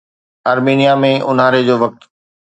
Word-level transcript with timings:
آرمينيا 0.51 0.93
۾ 1.03 1.11
اونهاري 1.27 1.61
جو 1.67 1.75
وقت 1.83 1.99